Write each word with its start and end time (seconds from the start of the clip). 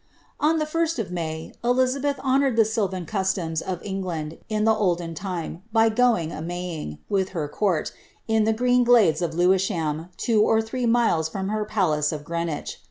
* 0.25 0.39
On 0.49 0.57
the 0.57 0.65
1st 0.65 0.97
of 0.97 1.11
May, 1.11 1.53
Elizabeth 1.63 2.19
honoured 2.21 2.55
the 2.55 2.65
sylvan 2.65 3.05
customs 3.05 3.61
of 3.61 3.79
Eng 3.83 4.01
land, 4.01 4.39
in 4.49 4.63
the 4.63 4.73
olden 4.73 5.13
time, 5.13 5.61
by 5.71 5.89
going 5.89 6.31
a 6.31 6.41
Maying, 6.41 6.97
with 7.07 7.29
her 7.37 7.47
court, 7.47 7.91
in 8.27 8.45
the 8.45 8.51
green 8.51 8.83
glades 8.83 9.21
of 9.21 9.35
Lewisham, 9.35 10.09
two 10.17 10.41
or 10.41 10.59
three 10.59 10.87
miles 10.87 11.29
from 11.29 11.49
her 11.49 11.65
palace 11.65 12.11
of 12.11 12.23
Greenwich.' 12.25 12.79